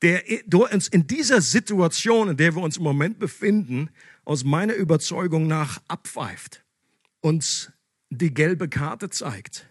[0.00, 0.22] der
[0.54, 3.90] uns in dieser Situation, in der wir uns im Moment befinden,
[4.24, 6.64] aus meiner Überzeugung nach abpfeift,
[7.20, 7.70] uns
[8.08, 9.68] die gelbe Karte zeigt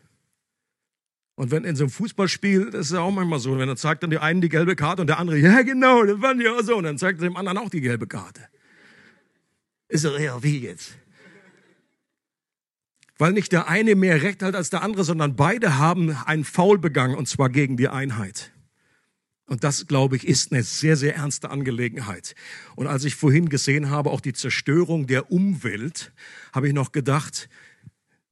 [1.38, 4.02] und wenn in so einem Fußballspiel, das ist ja auch manchmal so, wenn er zeigt
[4.02, 6.64] dann der einen die gelbe Karte und der andere, ja genau, das fand ich auch
[6.64, 8.42] so, und dann zeigt er dem anderen auch die gelbe Karte.
[9.88, 10.98] Ist doch eher wie jetzt?
[13.18, 16.78] Weil nicht der eine mehr Recht hat als der andere, sondern beide haben einen Foul
[16.78, 18.52] begangen und zwar gegen die Einheit.
[19.48, 22.36] Und das, glaube ich, ist eine sehr, sehr ernste Angelegenheit.
[22.76, 26.12] Und als ich vorhin gesehen habe, auch die Zerstörung der Umwelt,
[26.54, 27.50] habe ich noch gedacht,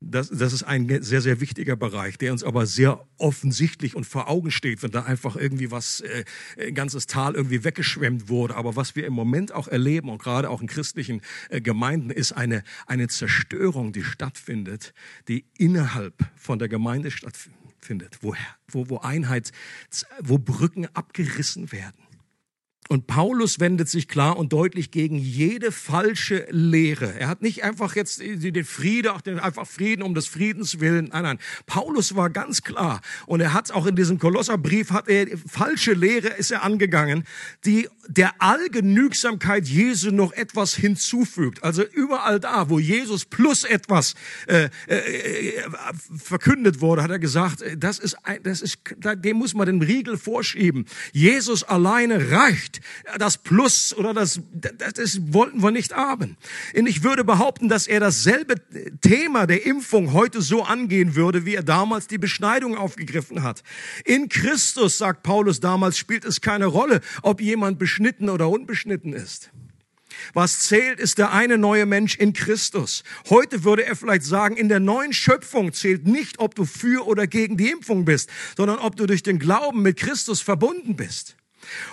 [0.02, 4.30] das, das ist ein sehr, sehr wichtiger Bereich, der uns aber sehr offensichtlich und vor
[4.30, 6.26] Augen steht, wenn da einfach irgendwie was, äh,
[6.60, 8.56] ein ganzes Tal irgendwie weggeschwemmt wurde.
[8.56, 12.34] Aber was wir im Moment auch erleben und gerade auch in christlichen äh, Gemeinden ist
[12.34, 14.94] eine, eine Zerstörung, die stattfindet,
[15.28, 18.36] die innerhalb von der Gemeinde stattfindet, wo,
[18.68, 19.52] wo, wo Einheit,
[20.22, 22.06] wo Brücken abgerissen werden.
[22.88, 27.20] Und Paulus wendet sich klar und deutlich gegen jede falsche Lehre.
[27.20, 31.10] Er hat nicht einfach jetzt den Frieden, auch den einfach Frieden um des Friedens willen.
[31.12, 31.40] Nein, nein.
[31.66, 33.02] Paulus war ganz klar.
[33.26, 37.24] Und er hat auch in diesem Kolosserbrief hat er falsche Lehre ist er angegangen,
[37.66, 41.64] die der Allgenügsamkeit Jesu noch etwas hinzufügt.
[41.64, 44.14] Also überall da, wo Jesus plus etwas
[44.46, 45.64] äh, äh, äh
[46.16, 50.86] verkündet wurde, hat er gesagt, das ist, das ist, dem muss man den Riegel vorschieben.
[51.14, 52.75] Jesus alleine reicht
[53.18, 56.38] das Plus oder das, das, wollten wir nicht haben.
[56.76, 58.56] Und ich würde behaupten, dass er dasselbe
[59.02, 63.64] Thema der Impfung heute so angehen würde, wie er damals die Beschneidung aufgegriffen hat.
[64.04, 69.52] In Christus, sagt Paulus damals, spielt es keine Rolle, ob jemand beschnitten oder unbeschnitten ist.
[70.34, 73.04] Was zählt, ist der eine neue Mensch in Christus.
[73.30, 77.28] Heute würde er vielleicht sagen, in der neuen Schöpfung zählt nicht, ob du für oder
[77.28, 81.35] gegen die Impfung bist, sondern ob du durch den Glauben mit Christus verbunden bist.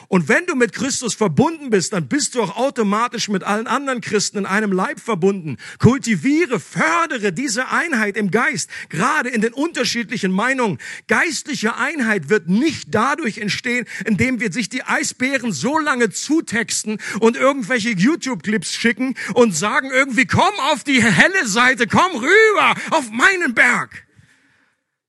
[0.08, 4.00] Und wenn du mit Christus verbunden bist, dann bist du auch automatisch mit allen anderen
[4.00, 5.56] Christen in einem Leib verbunden.
[5.78, 10.78] Kultiviere, fördere diese Einheit im Geist, gerade in den unterschiedlichen Meinungen.
[11.08, 17.36] Geistliche Einheit wird nicht dadurch entstehen, indem wir sich die Eisbären so lange zutexten und
[17.36, 23.54] irgendwelche YouTube-Clips schicken und sagen irgendwie, komm auf die helle Seite, komm rüber auf meinen
[23.54, 24.04] Berg.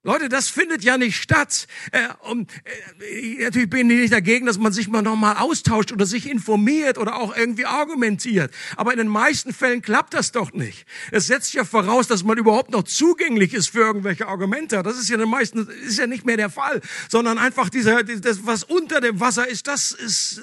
[0.05, 1.65] Leute, das findet ja nicht statt.
[1.91, 2.51] Äh, und,
[2.99, 6.97] äh, natürlich bin ich nicht dagegen, dass man sich mal nochmal austauscht oder sich informiert
[6.97, 8.53] oder auch irgendwie argumentiert.
[8.75, 10.85] Aber in den meisten Fällen klappt das doch nicht.
[11.11, 14.83] Es setzt ja voraus, dass man überhaupt noch zugänglich ist für irgendwelche Argumente.
[14.83, 18.03] Das ist ja in den meisten ist ja nicht mehr der Fall, sondern einfach dieser,
[18.03, 20.41] das, was unter dem Wasser ist, das ist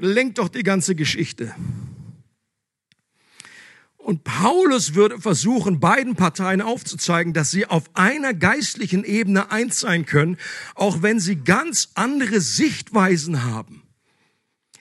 [0.00, 1.54] lenkt doch die ganze Geschichte.
[4.10, 10.04] Und Paulus würde versuchen, beiden Parteien aufzuzeigen, dass sie auf einer geistlichen Ebene eins sein
[10.04, 10.36] können,
[10.74, 13.84] auch wenn sie ganz andere Sichtweisen haben.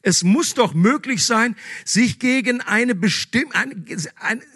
[0.01, 3.75] Es muss doch möglich sein, sich gegen eine, bestimm eine,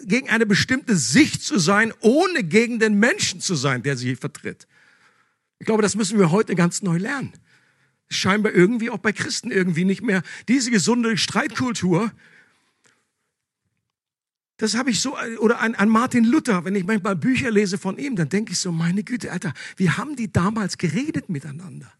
[0.06, 4.66] gegen eine bestimmte Sicht zu sein, ohne gegen den Menschen zu sein, der sie vertritt.
[5.60, 7.32] Ich glaube, das müssen wir heute ganz neu lernen.
[8.08, 12.10] Scheinbar irgendwie auch bei Christen irgendwie nicht mehr diese gesunde Streitkultur,
[14.56, 17.98] das habe ich so, oder an, an Martin Luther, wenn ich manchmal Bücher lese von
[17.98, 21.92] ihm, dann denke ich so, meine Güte, Alter, wie haben die damals geredet miteinander?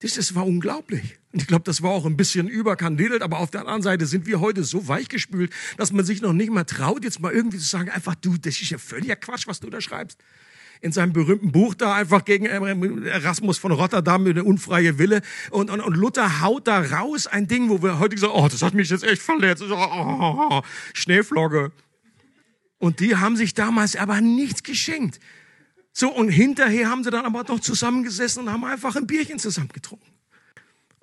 [0.00, 1.18] Das, das war unglaublich.
[1.32, 4.26] Und ich glaube, das war auch ein bisschen überkandidelt, aber auf der anderen Seite sind
[4.26, 7.64] wir heute so weichgespült, dass man sich noch nicht mal traut, jetzt mal irgendwie zu
[7.64, 10.18] sagen, einfach du, das ist ja völliger Quatsch, was du da schreibst
[10.80, 15.22] in seinem berühmten Buch da einfach gegen Erasmus von Rotterdam mit der unfreie Wille.
[15.50, 18.62] Und, und, und Luther haut da raus ein Ding, wo wir heute sagen, oh, das
[18.62, 19.62] hat mich jetzt echt verletzt.
[19.62, 20.62] Oh, oh, oh,
[20.92, 21.72] Schneeflogge.
[22.78, 25.20] Und die haben sich damals aber nichts geschenkt.
[25.92, 29.70] So, und hinterher haben sie dann aber noch zusammengesessen und haben einfach ein Bierchen zusammen
[29.72, 30.15] getrunken.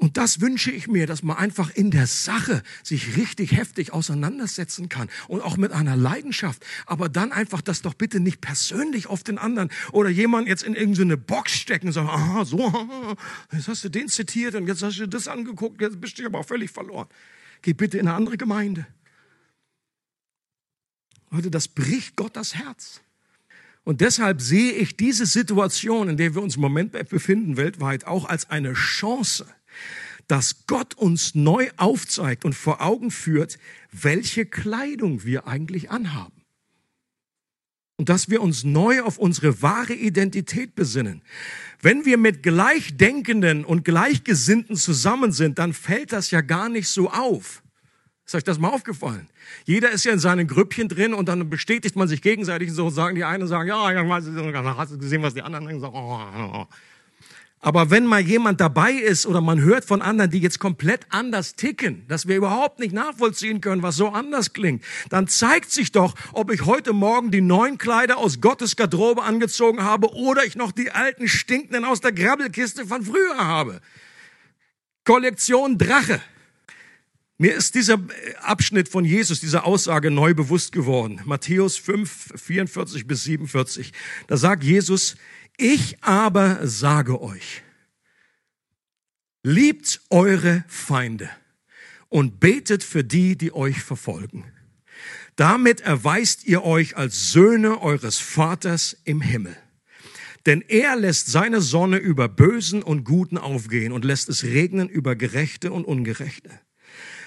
[0.04, 4.90] Und das wünsche ich mir, dass man einfach in der Sache sich richtig heftig auseinandersetzen
[4.90, 6.66] kann und auch mit einer Leidenschaft.
[6.86, 10.76] Aber dann einfach das doch bitte nicht persönlich auf den anderen oder jemand jetzt in
[10.76, 13.16] irgendeine Box stecken und sagen, aha, so,
[13.54, 16.40] jetzt hast du den zitiert und jetzt hast du das angeguckt, jetzt bist du aber
[16.40, 17.08] auch völlig verloren.
[17.62, 18.86] Geh bitte in eine andere Gemeinde.
[21.32, 23.00] Heute, das bricht Gott das Herz.
[23.86, 28.26] Und deshalb sehe ich diese Situation, in der wir uns im Moment befinden, weltweit, auch
[28.26, 29.46] als eine Chance,
[30.28, 33.58] dass Gott uns neu aufzeigt und vor Augen führt,
[33.92, 36.44] welche Kleidung wir eigentlich anhaben.
[37.98, 41.22] Und dass wir uns neu auf unsere wahre Identität besinnen.
[41.82, 47.10] Wenn wir mit Gleichdenkenden und Gleichgesinnten zusammen sind, dann fällt das ja gar nicht so
[47.10, 47.62] auf.
[48.26, 49.28] Ist euch das mal aufgefallen?
[49.66, 52.90] Jeder ist ja in seinen Grüppchen drin und dann bestätigt man sich gegenseitig und so
[52.90, 55.94] sagen die einen sagen, ja, hast du gesehen, was die anderen sagen?
[55.96, 56.68] Oh, oh, oh.
[57.66, 61.56] Aber wenn mal jemand dabei ist oder man hört von anderen, die jetzt komplett anders
[61.56, 66.14] ticken, dass wir überhaupt nicht nachvollziehen können, was so anders klingt, dann zeigt sich doch,
[66.34, 70.74] ob ich heute Morgen die neuen Kleider aus Gottes Garderobe angezogen habe oder ich noch
[70.74, 73.80] die alten stinkenden aus der Grabbelkiste von früher habe.
[75.06, 76.20] Kollektion Drache.
[77.38, 77.98] Mir ist dieser
[78.42, 81.22] Abschnitt von Jesus, diese Aussage neu bewusst geworden.
[81.24, 83.94] Matthäus 5, 44 bis 47.
[84.28, 85.16] Da sagt Jesus,
[85.58, 87.62] ich aber sage euch,
[89.44, 91.30] liebt eure Feinde
[92.10, 94.46] und betet für die, die euch verfolgen.
[95.36, 99.56] Damit erweist ihr euch als Söhne eures Vaters im Himmel.
[100.46, 105.16] Denn er lässt seine Sonne über Bösen und Guten aufgehen und lässt es regnen über
[105.16, 106.52] Gerechte und Ungerechte.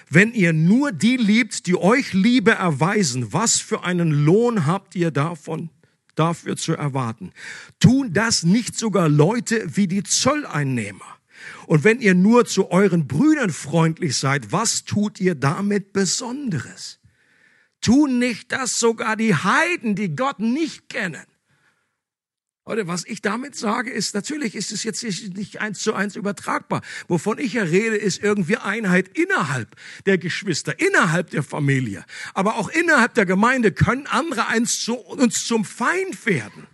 [0.08, 5.10] Wenn ihr nur die liebt, die euch Liebe erweisen, was für einen Lohn habt ihr
[5.10, 5.70] davon?
[6.18, 7.32] Dafür zu erwarten.
[7.78, 11.16] Tun das nicht sogar Leute wie die Zolleinnehmer?
[11.66, 16.98] Und wenn ihr nur zu euren Brüdern freundlich seid, was tut ihr damit Besonderes?
[17.80, 21.24] Tun nicht das sogar die Heiden, die Gott nicht kennen?
[22.66, 25.04] Oder was ich damit sage, ist, natürlich ist es jetzt
[25.36, 26.82] nicht eins zu eins übertragbar.
[27.06, 32.04] Wovon ich ja rede, ist irgendwie Einheit innerhalb der Geschwister, innerhalb der Familie.
[32.34, 36.66] Aber auch innerhalb der Gemeinde können andere eins zu, uns zum Feind werden.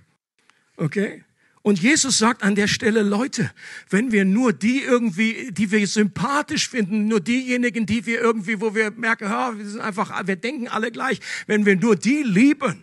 [0.78, 1.24] Okay?
[1.60, 3.50] Und Jesus sagt an der Stelle, Leute,
[3.90, 8.74] wenn wir nur die irgendwie, die wir sympathisch finden, nur diejenigen, die wir irgendwie, wo
[8.74, 12.82] wir merken, ja, wir sind einfach, wir denken alle gleich, wenn wir nur die lieben,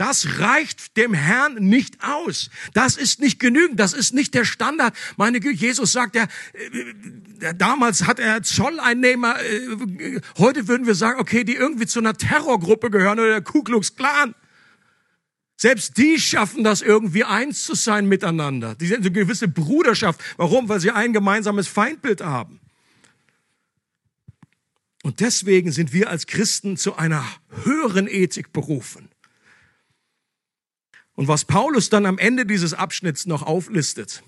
[0.00, 2.48] das reicht dem Herrn nicht aus.
[2.72, 3.78] Das ist nicht genügend.
[3.78, 4.96] Das ist nicht der Standard.
[5.18, 11.20] Meine Güte, Jesus sagt ja, äh, damals hat er Zolleinnehmer, äh, heute würden wir sagen,
[11.20, 14.34] okay, die irgendwie zu einer Terrorgruppe gehören oder der Ku Klux Klan.
[15.58, 18.74] Selbst die schaffen das irgendwie eins zu sein miteinander.
[18.76, 20.18] Die sind eine gewisse Bruderschaft.
[20.38, 20.70] Warum?
[20.70, 22.58] Weil sie ein gemeinsames Feindbild haben.
[25.02, 27.22] Und deswegen sind wir als Christen zu einer
[27.64, 29.09] höheren Ethik berufen.
[31.20, 34.22] Und was Paulus dann am Ende dieses Abschnitts noch auflistet,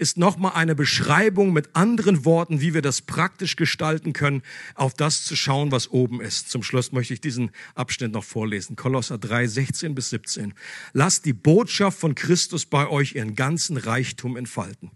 [0.00, 4.42] ist nochmal eine Beschreibung mit anderen Worten, wie wir das praktisch gestalten können,
[4.74, 6.48] auf das zu schauen, was oben ist.
[6.48, 8.76] Zum Schluss möchte ich diesen Abschnitt noch vorlesen.
[8.76, 10.54] Kolosser 3, 16 bis 17.
[10.94, 14.90] Lasst die Botschaft von Christus bei euch ihren ganzen Reichtum entfalten.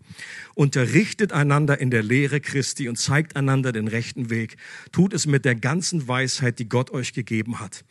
[0.55, 4.57] Unterrichtet einander in der Lehre Christi und zeigt einander den rechten Weg.
[4.91, 7.85] Tut es mit der ganzen Weisheit, die Gott euch gegeben hat.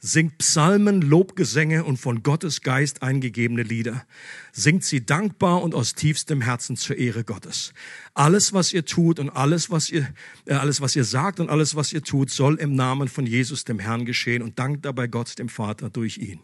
[0.00, 4.04] Singt Psalmen, Lobgesänge und von Gottes Geist eingegebene Lieder.
[4.52, 7.72] Singt sie dankbar und aus tiefstem Herzen zur Ehre Gottes.
[8.14, 10.12] Alles, was ihr tut und alles, was ihr,
[10.46, 13.64] äh, alles, was ihr sagt und alles, was ihr tut, soll im Namen von Jesus,
[13.64, 16.40] dem Herrn, geschehen und dankt dabei Gott, dem Vater, durch ihn.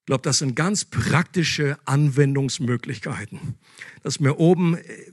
[0.00, 3.56] Ich glaube, das sind ganz praktische Anwendungsmöglichkeiten.
[4.02, 5.12] Dass mir oben, äh,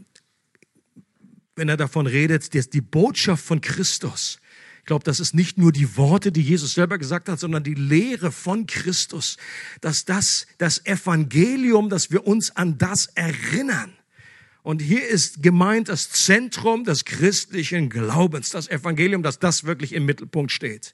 [1.56, 4.40] wenn er davon redet, dass die Botschaft von Christus,
[4.86, 7.74] ich glaube, das ist nicht nur die Worte, die Jesus selber gesagt hat, sondern die
[7.74, 9.38] Lehre von Christus,
[9.82, 13.94] dass das, das Evangelium, dass wir uns an das erinnern.
[14.62, 20.06] Und hier ist gemeint das Zentrum des christlichen Glaubens, das Evangelium, dass das wirklich im
[20.06, 20.94] Mittelpunkt steht.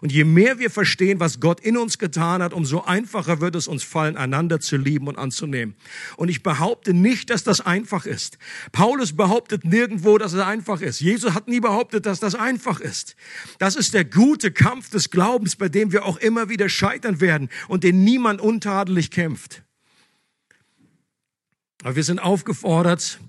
[0.00, 3.68] Und je mehr wir verstehen, was Gott in uns getan hat, umso einfacher wird es
[3.68, 5.74] uns fallen, einander zu lieben und anzunehmen.
[6.16, 8.38] Und ich behaupte nicht, dass das einfach ist.
[8.72, 11.00] Paulus behauptet nirgendwo, dass es einfach ist.
[11.00, 13.16] Jesus hat nie behauptet, dass das einfach ist.
[13.58, 17.48] Das ist der gute Kampf des Glaubens, bei dem wir auch immer wieder scheitern werden
[17.68, 19.62] und den niemand untadelig kämpft.
[21.82, 23.20] Aber wir sind aufgefordert,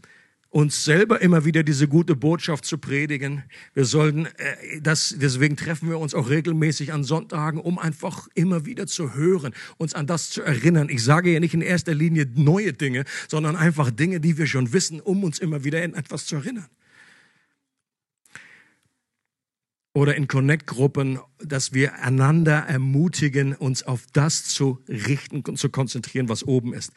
[0.49, 3.43] uns selber immer wieder diese gute Botschaft zu predigen.
[3.73, 8.65] Wir sollten äh, das, deswegen treffen wir uns auch regelmäßig an Sonntagen, um einfach immer
[8.65, 10.89] wieder zu hören, uns an das zu erinnern.
[10.89, 14.73] Ich sage ja nicht in erster Linie neue Dinge, sondern einfach Dinge, die wir schon
[14.73, 16.67] wissen, um uns immer wieder in etwas zu erinnern.
[19.93, 26.29] Oder in Connect-Gruppen, dass wir einander ermutigen, uns auf das zu richten und zu konzentrieren,
[26.29, 26.91] was oben ist.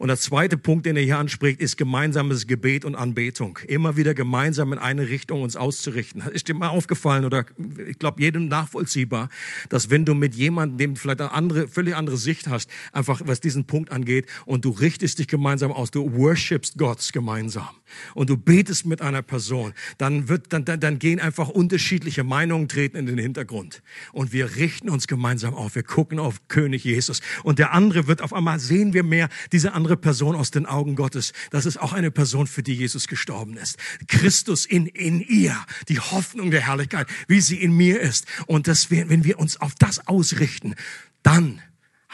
[0.00, 3.58] Und der zweite Punkt, den er hier anspricht, ist gemeinsames Gebet und Anbetung.
[3.68, 6.22] Immer wieder gemeinsam in eine Richtung uns auszurichten.
[6.32, 7.44] Ist dir mal aufgefallen oder
[7.86, 9.28] ich glaube jedem nachvollziehbar,
[9.68, 13.40] dass wenn du mit jemandem, dem vielleicht eine andere, völlig andere Sicht hast, einfach was
[13.40, 17.68] diesen Punkt angeht und du richtest dich gemeinsam aus, du worshipst Gott gemeinsam
[18.14, 22.68] und du betest mit einer Person, dann wird, dann, dann, dann gehen einfach unterschiedliche Meinungen
[22.68, 23.82] treten in den Hintergrund
[24.12, 25.74] und wir richten uns gemeinsam auf.
[25.74, 29.72] Wir gucken auf König Jesus und der andere wird auf einmal sehen wir mehr diese
[29.72, 31.32] andere Person aus den Augen Gottes.
[31.50, 33.76] Das ist auch eine Person, für die Jesus gestorben ist.
[34.08, 35.56] Christus in, in ihr,
[35.88, 38.26] die Hoffnung der Herrlichkeit, wie sie in mir ist.
[38.46, 40.74] Und das, wenn wir uns auf das ausrichten,
[41.22, 41.60] dann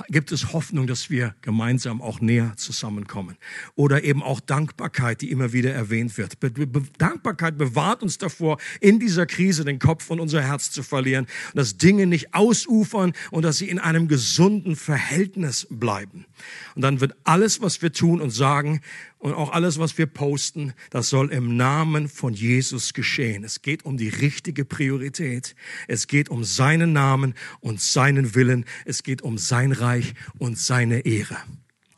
[0.09, 3.37] gibt es Hoffnung, dass wir gemeinsam auch näher zusammenkommen.
[3.75, 6.39] Oder eben auch Dankbarkeit, die immer wieder erwähnt wird.
[6.41, 10.83] Be Be Dankbarkeit bewahrt uns davor, in dieser Krise den Kopf und unser Herz zu
[10.83, 16.27] verlieren, dass Dinge nicht ausufern und dass sie in einem gesunden Verhältnis bleiben.
[16.75, 18.81] Und dann wird alles, was wir tun und sagen,
[19.27, 23.43] und auch alles, was wir posten, das soll im Namen von Jesus geschehen.
[23.43, 25.57] Es geht um die richtige Priorität.
[25.89, 28.67] Es geht um seinen Namen und seinen Willen.
[28.85, 31.39] Es geht um sein Reich und seine Ehre.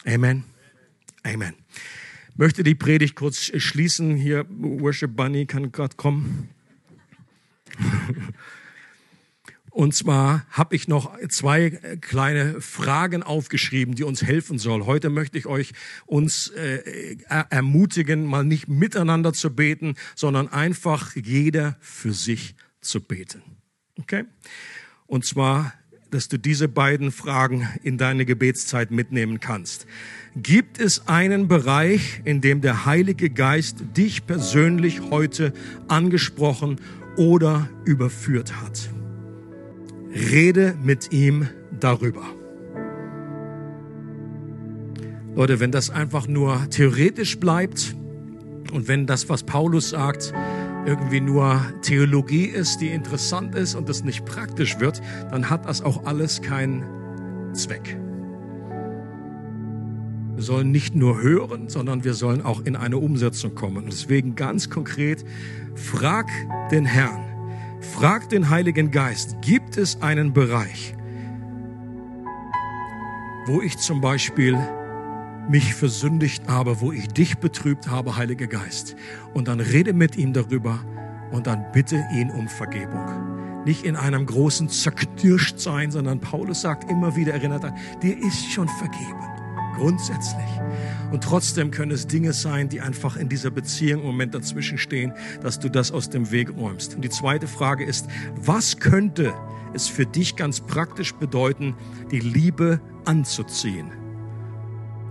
[0.06, 0.44] Amen.
[1.22, 1.52] Amen.
[2.38, 4.16] Möchte die Predigt kurz schließen.
[4.16, 6.48] Hier, Worship Bunny kann gerade kommen.
[9.78, 11.70] Und zwar habe ich noch zwei
[12.00, 14.86] kleine Fragen aufgeschrieben, die uns helfen soll.
[14.86, 15.70] Heute möchte ich euch
[16.04, 23.40] uns äh, ermutigen, mal nicht miteinander zu beten, sondern einfach jeder für sich zu beten.
[24.00, 24.24] Okay?
[25.06, 25.72] Und zwar,
[26.10, 29.86] dass du diese beiden Fragen in deine Gebetszeit mitnehmen kannst.
[30.34, 35.52] Gibt es einen Bereich, in dem der Heilige Geist dich persönlich heute
[35.86, 36.80] angesprochen
[37.16, 38.90] oder überführt hat?
[40.18, 41.48] Rede mit ihm
[41.78, 42.22] darüber.
[45.36, 47.94] Leute, wenn das einfach nur theoretisch bleibt
[48.72, 50.34] und wenn das, was Paulus sagt,
[50.84, 55.00] irgendwie nur Theologie ist, die interessant ist und das nicht praktisch wird,
[55.30, 56.82] dann hat das auch alles keinen
[57.52, 57.96] Zweck.
[60.34, 63.86] Wir sollen nicht nur hören, sondern wir sollen auch in eine Umsetzung kommen.
[63.86, 65.24] Deswegen ganz konkret,
[65.74, 66.26] frag
[66.70, 67.27] den Herrn,
[67.80, 70.94] Frag den Heiligen Geist, gibt es einen Bereich,
[73.46, 74.58] wo ich zum Beispiel
[75.48, 78.96] mich versündigt habe, wo ich dich betrübt habe, Heiliger Geist.
[79.32, 80.80] Und dann rede mit ihm darüber
[81.30, 83.64] und dann bitte ihn um Vergebung.
[83.64, 88.50] Nicht in einem großen zerknirscht sein, sondern Paulus sagt immer wieder, erinnert an, dir ist
[88.50, 89.37] schon vergeben.
[89.78, 90.48] Grundsätzlich.
[91.12, 95.12] Und trotzdem können es Dinge sein, die einfach in dieser Beziehung im Moment dazwischen stehen,
[95.40, 96.96] dass du das aus dem Weg räumst.
[96.96, 98.06] Und die zweite Frage ist,
[98.36, 99.32] was könnte
[99.72, 101.74] es für dich ganz praktisch bedeuten,
[102.10, 103.92] die Liebe anzuziehen?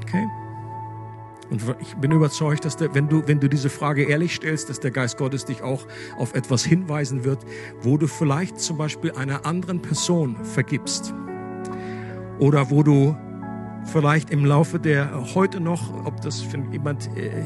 [0.03, 0.25] Okay?
[1.49, 4.81] Und ich bin überzeugt, dass der, wenn du, wenn du diese Frage ehrlich stellst, dass
[4.81, 5.87] der Geist Gottes dich auch
[6.17, 7.39] auf etwas hinweisen wird,
[7.81, 11.13] wo du vielleicht zum Beispiel einer anderen Person vergibst.
[12.39, 13.15] Oder wo du
[13.87, 17.43] vielleicht im Laufe der heute noch, ob das für jemand, äh,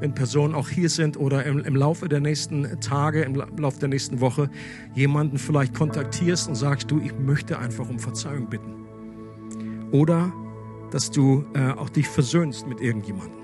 [0.00, 3.88] wenn Personen auch hier sind oder im, im Laufe der nächsten Tage, im Laufe der
[3.88, 4.50] nächsten Woche
[4.94, 8.86] jemanden vielleicht kontaktierst und sagst, du, ich möchte einfach um Verzeihung bitten.
[9.90, 10.32] Oder
[10.90, 13.38] dass du äh, auch dich versöhnst mit irgendjemandem.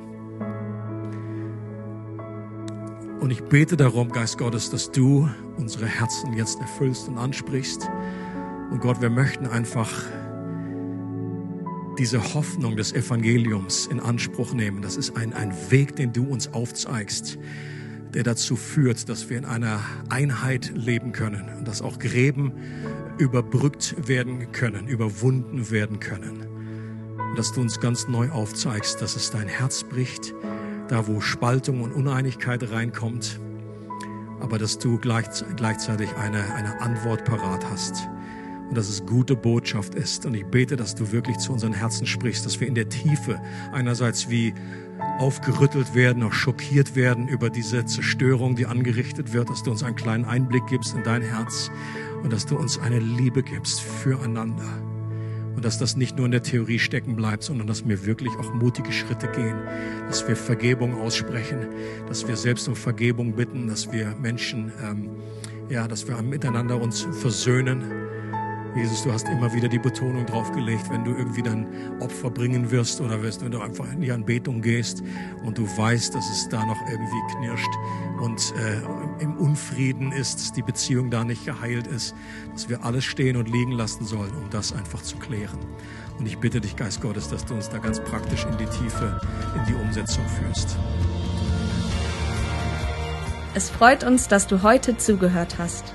[3.20, 7.88] Und ich bete darum, Geist Gottes, dass du unsere Herzen jetzt erfüllst und ansprichst.
[8.70, 9.90] Und Gott, wir möchten einfach
[11.98, 14.82] diese Hoffnung des Evangeliums in Anspruch nehmen.
[14.82, 17.38] Das ist ein, ein Weg, den du uns aufzeigst,
[18.12, 22.52] der dazu führt, dass wir in einer Einheit leben können und dass auch Gräben
[23.18, 26.46] überbrückt werden können, überwunden werden können.
[27.30, 30.34] Und dass du uns ganz neu aufzeigst, dass es dein Herz bricht,
[30.88, 33.40] da wo Spaltung und Uneinigkeit reinkommt,
[34.40, 38.08] aber dass du gleichzeitig eine, eine Antwort parat hast
[38.74, 40.26] und dass es gute Botschaft ist.
[40.26, 43.40] Und ich bete, dass du wirklich zu unseren Herzen sprichst, dass wir in der Tiefe
[43.72, 44.52] einerseits wie
[45.20, 49.94] aufgerüttelt werden, auch schockiert werden über diese Zerstörung, die angerichtet wird, dass du uns einen
[49.94, 51.70] kleinen Einblick gibst in dein Herz
[52.24, 54.66] und dass du uns eine Liebe gibst füreinander.
[55.54, 58.52] Und dass das nicht nur in der Theorie stecken bleibt, sondern dass wir wirklich auch
[58.54, 59.54] mutige Schritte gehen,
[60.08, 61.68] dass wir Vergebung aussprechen,
[62.08, 65.10] dass wir selbst um Vergebung bitten, dass wir Menschen, ähm,
[65.68, 68.03] ja, dass wir miteinander uns versöhnen
[68.74, 71.66] Jesus, du hast immer wieder die Betonung drauf gelegt, wenn du irgendwie dein
[72.00, 75.02] Opfer bringen wirst oder wirst, wenn du einfach in die Anbetung gehst
[75.44, 77.70] und du weißt, dass es da noch irgendwie knirscht
[78.20, 82.16] und äh, im Unfrieden ist, dass die Beziehung da nicht geheilt ist,
[82.52, 85.58] dass wir alles stehen und liegen lassen sollen, um das einfach zu klären.
[86.18, 89.20] Und ich bitte dich, Geist Gottes, dass du uns da ganz praktisch in die Tiefe,
[89.56, 90.76] in die Umsetzung führst.
[93.54, 95.94] Es freut uns, dass du heute zugehört hast.